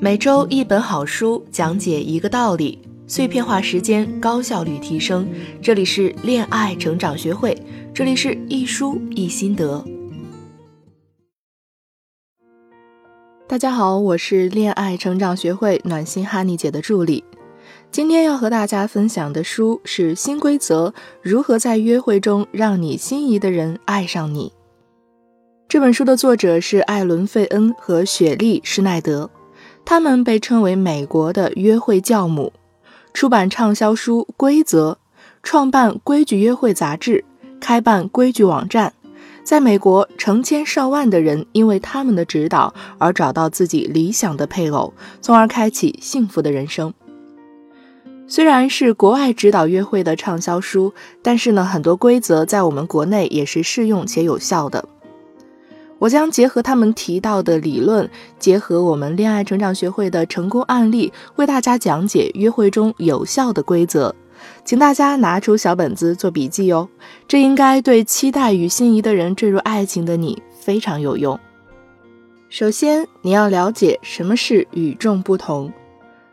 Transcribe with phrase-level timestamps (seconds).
[0.00, 5.28] 每周一本好书，讲解一个道理，碎片化时间，高效率提升。
[5.60, 7.60] 这里是恋爱成长学会，
[7.92, 9.84] 这里是一书一心得。
[13.48, 17.24] 大家好，我是恋爱成长学会暖心哈尼姐的助理。
[17.90, 24.52] 今天要和大家分享的书是《新规则：如何在约会中让你心仪的人爱上你》。
[25.68, 29.28] 这本书的作者是艾伦·费恩和雪莉·施耐德。
[29.90, 32.52] 他们被称为美国的约会教母，
[33.14, 34.98] 出版畅销书《规则》，
[35.42, 37.24] 创办《规矩约会》杂志，
[37.58, 38.92] 开办规矩网站，
[39.42, 46.92] 在美国成千上万的人因为他们的指导而找到自己理想的配偶，从而开启幸福的人生。
[48.26, 54.86] 虽然是国外指导约会的畅销书，但是呢，很多规则在我们国内也是适用且有效的。
[55.98, 64.14] 我将结合他们提到的理论，结合我们恋爱成长学会的成功案例，为大家讲解约会中有效的规则，
[64.64, 66.88] 请大家拿出小本子做笔记哦。
[67.26, 71.38] 这应该对期待与心仪的人坠入爱情的你非常有用。
[72.48, 75.72] 首先，你要了解什么是与众不同，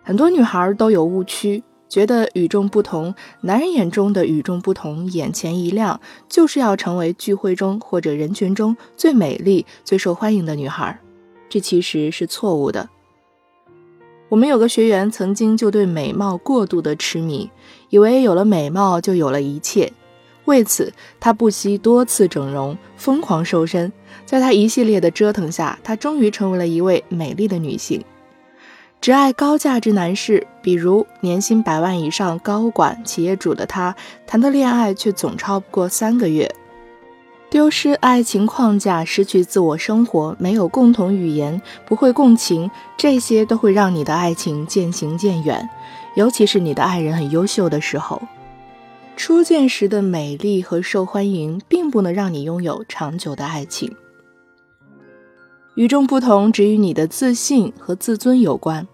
[0.04, 1.64] 很多女孩都有误区。
[1.96, 11.00] 觉得与众不同，男人眼中的与众不同，眼前一亮，就是要成为聚会中或者人群中最美丽、最受欢迎的女孩。
[11.48, 12.90] 这其实是错误的。
[14.28, 17.50] 我们有个学员曾经就对美貌过度的痴迷，
[17.90, 19.94] 以为有了美貌就有了一切，
[20.44, 23.90] 为此他不惜多次整容，疯狂瘦身。
[24.26, 28.04] 在他一系列的折腾下，他终于成为了一位美丽的女性。
[29.06, 36.52] 只爱高价值男士，比如年薪百万以上高管、企业主的他，谈的恋爱却总超不过三个月。
[37.52, 45.70] 丢失爱情框架，失去自我生活，没有共同语言，不会共情，这些都会让你的爱情渐行渐远。
[46.16, 48.20] 尤其是你的爱人很优秀的时候，
[49.16, 53.96] 初见时的美丽和受欢迎，并不能让你拥有长久的爱情。
[55.76, 58.88] 与众不同只与你的自信和自尊有关。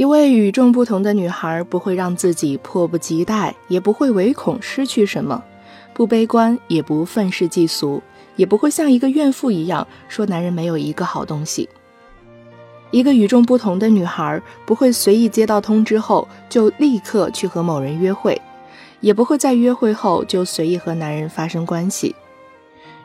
[0.00, 5.44] 一位与众不同的女孩不会让自己迫不及待，也不会唯恐失去什么，
[5.92, 8.02] 不悲观，也不愤世嫉俗，
[8.34, 11.68] 也不会像一个怨妇一样说男人没有一个好东西。
[12.90, 18.40] 一个与众不同的女孩不会随意接到通知后就立刻去和某人约会，
[19.00, 22.16] 也不会在约会后就随意和男人发生关系。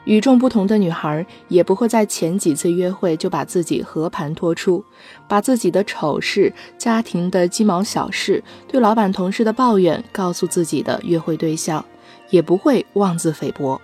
[0.05, 4.83] 与众不同的女孩也不会在前几次约会就把自己和盘托出，
[5.27, 11.83] 把自己的丑事、家庭的鸡毛小事、对老板同事的抱怨告诉自己的约会对象，
[12.29, 13.81] 也不会妄自菲薄。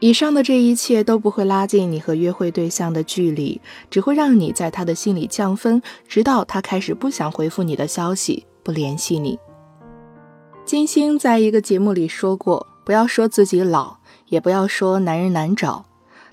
[0.00, 3.60] 以上的这一切都不会拉近你和约会对象的距离，
[3.90, 9.38] 只会让你在他的心里降分，直到他开始不想回复你的消息，不联系你。
[10.64, 13.99] 金星在一个节目里说过：“不要说自己老。”
[14.30, 15.84] 也不要说男人难找，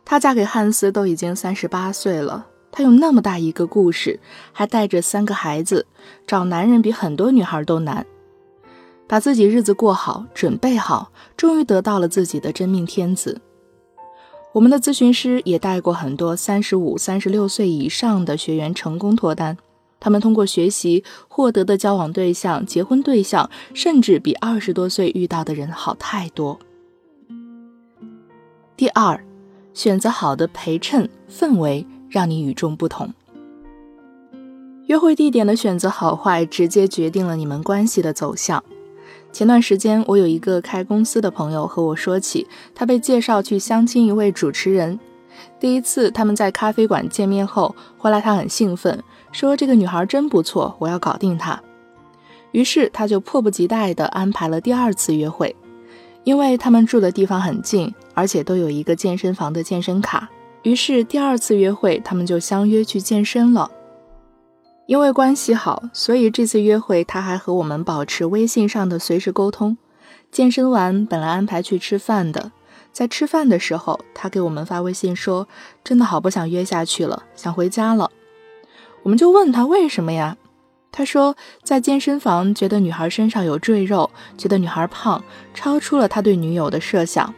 [0.06, 4.20] 她嫁给汉斯都已经三十八岁了，她有那么大一个故事，
[4.54, 5.86] 还带着三个孩子，
[6.26, 8.06] 找男人比很多女孩都难。
[9.08, 13.42] 把自己日子过好，准备好，终于得到了自己的真命天子。
[14.54, 19.58] 我们的咨询师也带过很多三十五、三十六岁以上的学员成功脱单，
[20.00, 26.60] 他们通过学习获得的交往对象、结婚对象，甚至比二十多岁遇到的人好太多。
[28.78, 29.20] 第二，
[29.74, 33.12] 选择好的陪衬氛围，让你与众不同。
[34.86, 38.64] 约会地点的选择好坏，直接决定了你们关系的走向。
[39.32, 42.46] 前段时间，我有一个开公司的朋友和我说起，
[42.76, 45.00] 他被介绍去相亲一位主持人。
[45.60, 51.60] 第一次他们在咖啡馆见面后，后来他很兴奋，说这个女孩真不错，我要搞定她。
[52.52, 55.56] 于是他就迫不及待地安排了第二次约会。
[56.28, 60.30] 因为他们住的地方很近，而且都有一个健身房的健身卡，
[60.64, 63.72] 于是第二次约会他们就相约去健身了。
[64.88, 69.78] 因为关系好，所以这次约会他还和我们保持微信上的随时沟通。
[70.30, 72.52] 健身完本来安排去吃饭的，
[72.92, 75.48] 在吃饭的时候，他给我们发微信说
[75.82, 78.12] ：“真的好不想约下去了，想回家了。”
[79.04, 80.36] 我们就问他为什么呀？
[80.98, 85.24] 他说，在健身房觉得女孩身上有赘肉，觉得女孩胖，
[85.54, 87.32] 超出了他对女友的设想。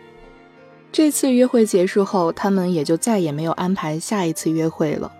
[0.93, 5.11] 这次约会结束后，他们也就再也没有安排下一次约会了。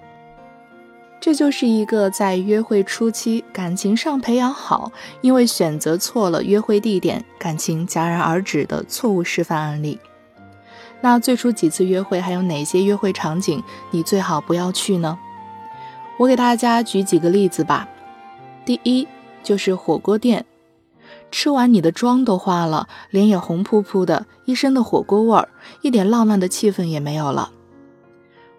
[1.19, 4.89] 这就是一个在约会初期感情上培养好，
[5.19, 9.99] 因为选择错了约会地点，感情戛然而止的错误示范案例。
[11.01, 15.19] 那最初几次约会还有哪些约会场景你最好不要去呢？
[16.17, 17.85] 我给大家举几个例子吧。
[18.69, 19.07] 第一
[19.41, 20.45] 就是火锅店，
[21.31, 25.49] 吃完你的妆都花了，脸也红扑扑的，一身的火锅味儿，
[25.81, 27.51] 一点浪漫的气氛也没有了。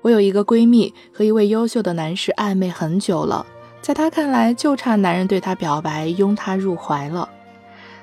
[0.02, 3.46] 我有一个闺蜜和一位优秀的男士暧昧很久了，
[3.80, 7.30] 在她看来就差男人对她表白，拥她入怀了。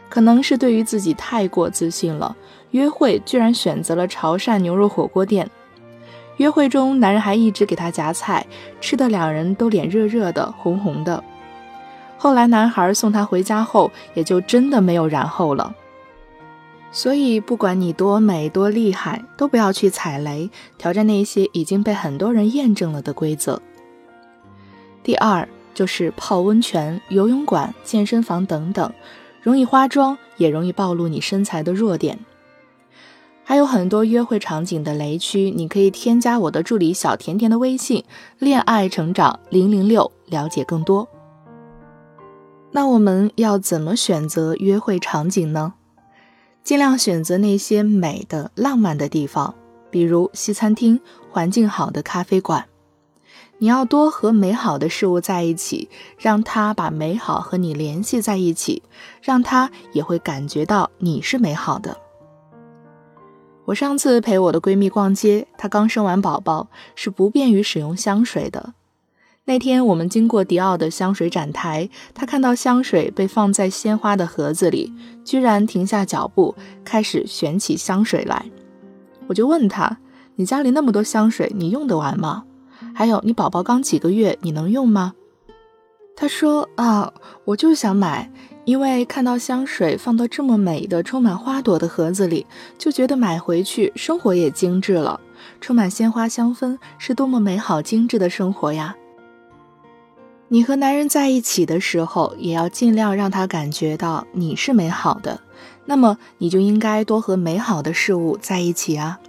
[0.08, 2.38] 可能是对于自己太过自信了，
[2.72, 5.52] 约会居然选择了潮汕牛肉火锅店。
[6.38, 8.48] 约会中，男人还一直给她夹菜，
[8.80, 11.22] 吃的两人都脸热热的、红红的。
[12.18, 15.76] 后来，男孩送她回家后，也就真的没有然后了。
[16.92, 23.62] 所以，不管你多美多厉害，都不要去踩雷，挑战那些已经被很多人验证了的规则。
[25.04, 28.92] 第二，就是泡温泉、游泳馆、健身房等等。
[29.44, 32.20] 容易化妆，也容易暴露你身材的弱点。
[33.44, 38.04] 还有很多约会场景的雷区，你可以添加我的助理小甜甜的微信
[38.40, 41.08] “恋爱成长零零六”了解更多。
[42.72, 45.74] 那我们要怎么选择约会场景呢？
[46.64, 49.56] 尽量选择那些美的、浪漫的地方，
[49.90, 51.00] 比如西餐厅、
[51.32, 52.66] 环境好的咖啡馆。
[53.60, 58.84] 你要多和美好的事物在一起，让他把美好和你联系在一起，
[59.22, 61.98] 让他也会感觉到你是美好的。
[63.66, 68.74] 我上次陪我的闺蜜逛街，她刚生完宝宝，是不便于使用香水的。
[69.48, 74.92] 那天我们经过迪奥的香水展台，她看到香水被放在鲜花的盒子里，
[75.24, 76.54] 居然停下脚步，
[76.84, 78.46] 开始选起香水来。
[79.28, 80.00] 我就问她
[80.36, 82.44] ：“你家里那么多香水，你用得完吗？”
[82.94, 85.14] 还有，你宝宝刚几个月，你能用吗？
[86.14, 87.14] 他说啊，
[87.46, 88.30] 我就想买，
[88.66, 92.46] 因为看到香水放到这么美的、充满花朵的盒子里，
[92.78, 95.22] 就觉得买回去生活也精致了，
[95.62, 98.94] 充满鲜花香氛，是多么美好精致的生活呀！
[100.50, 105.42] 你和男人在一起的时候，也要尽量让他感觉到你是美好的，
[105.86, 109.20] 那么你就应该多和美好的事物在一起啊！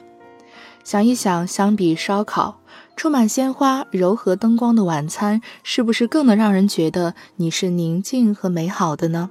[0.84, 2.60] 想一想，相比烧烤。
[2.96, 9.30] 充满鲜花、柔和灯光的晚餐，是不是更能让人觉得你是宁静和美好的呢？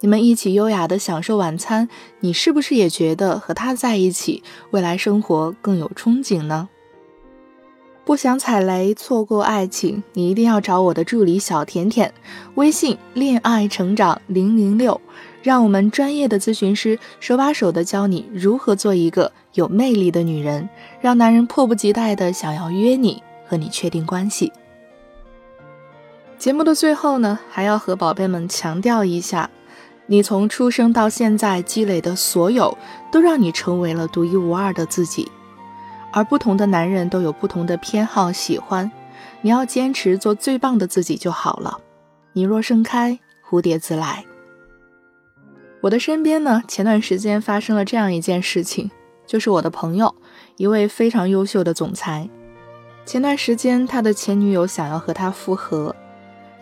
[0.00, 1.88] 你们一起优雅地享受晚餐，
[2.20, 6.68] 你是不是也觉得和他在一起，未来生活更有憧憬呢？
[8.08, 12.14] 不想踩雷，错过爱情，你一定要找我的助理小甜甜，
[12.54, 14.98] 微信恋爱成长零零六。
[15.42, 20.70] 让我们专业的咨询师手把手的教你如何做一个有魅力的女人，
[21.02, 24.50] 让男人迫不及待的想要约你和你确定关系。
[26.38, 29.50] 节目的最后呢，还要和宝贝们强调一下，
[30.06, 32.78] 你从出生到现在积累的所有，
[33.12, 35.30] 都让你成为了独一无二的自己。
[36.18, 38.90] 而不同的男人都有不同的偏好喜欢，
[39.40, 41.78] 你要坚持做最棒的自己就好了。
[42.32, 44.24] 你若盛开，蝴蝶自来。
[45.80, 48.90] 我的身边呢，前段时间发生了这样一件事情，
[49.28, 50.12] 就是我的朋友，
[50.56, 52.28] 一位非常优秀的总裁。
[53.06, 55.94] 前段时间，他的前女友想要和他复合。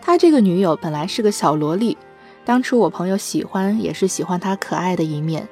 [0.03, 1.97] 他这个女友本来是个小萝莉，
[2.45, 5.49] 当初我朋友喜欢也是喜欢他可爱的一面。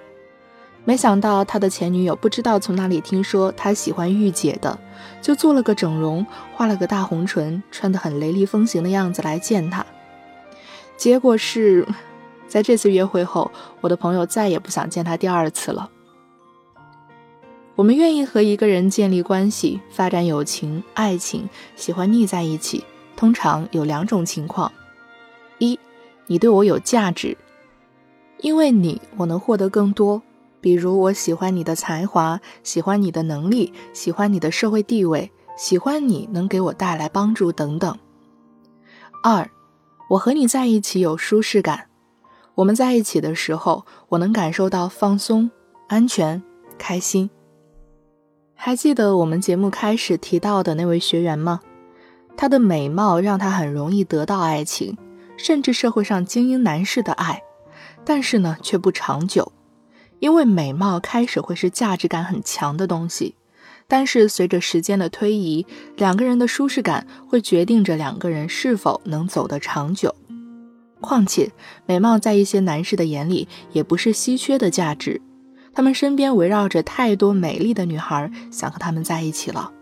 [0.84, 4.78] 没想到他的前女友不知道从哪里听说他喜欢御姐的，
[5.22, 9.85] 就做了个整容，画了个大红唇，穿得很雷厉风行的样子来见他。
[10.97, 11.87] 结果是。
[12.47, 15.90] 在这次约会后，我的朋友再也不想见他第二次了。
[17.75, 22.85] 我们愿意和一个人建立关系、发展友情、爱情，喜欢腻在一起，
[23.16, 24.70] 通常有两种情况：
[25.59, 25.76] 一，
[26.28, 27.37] 你对我有价值，
[28.38, 30.23] 因为你我能获得更多，
[30.64, 37.94] 比如我喜欢你的才华，喜欢你的能力，喜欢你的社会地位，喜欢你能给我带来帮助等等；
[39.23, 39.50] 二，
[40.09, 41.88] 我和你在一起有舒适感。
[42.54, 45.50] 我们在一起的时候，我能感受到放松、
[45.87, 46.42] 安全、
[46.78, 47.28] 开心。
[48.54, 51.61] 还记得我们节目开始提到的那位学员吗？
[52.38, 54.97] 她的美貌让她很容易得到爱情，
[55.37, 57.42] 甚至社会上精英男士的爱，
[58.02, 59.52] 但是呢，却不长久。
[60.25, 63.35] 因为美貌开始会是价值感很强的东西，
[63.87, 65.66] 但是随着时间的推移，
[65.99, 70.14] 两个人的舒适感会决定着两个人是否能走得长久。
[70.99, 71.52] 况且，
[71.85, 75.21] 美貌在一些男士的眼里也不是稀缺的价值，
[75.75, 79.73] 他们身边围绕着太多美丽的女孩，想和他们在一起了。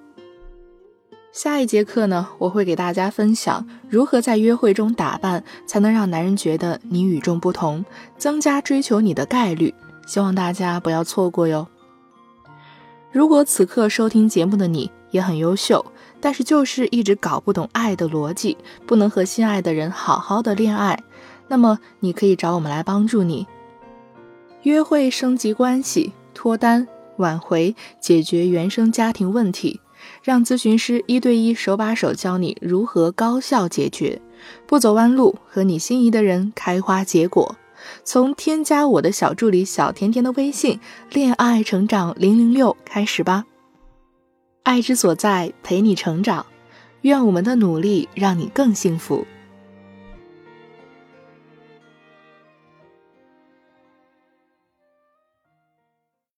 [1.30, 7.84] 下一节课呢，我会给大家分享如何在约会中打扮，才能让男人觉得你与众不同，
[8.18, 9.72] 增加追求你的概率。
[10.06, 11.66] 希望大家不要错过哟。
[13.10, 15.84] 如果此刻收听节目的你，也很优秀，
[16.20, 18.56] 但是就是一直搞不懂爱的逻辑，
[18.86, 21.02] 不能和心爱的人好好的恋爱，
[21.48, 23.46] 那么你可以找我们来帮助你。
[24.62, 29.80] 约会升级关系、脱单、挽回、解决原生家庭问题，
[30.22, 34.22] 让咨询师一对一、手把手教你如何高效解决，
[34.66, 37.56] 不走弯路，和你心仪的人开花结果。
[38.04, 40.80] 从添加我的小助理小甜甜的微信
[41.12, 43.44] “恋爱成长零零六”开始吧。
[44.62, 46.46] 爱之所在，陪你成长。
[47.02, 49.26] 愿我们的努力让你更幸福。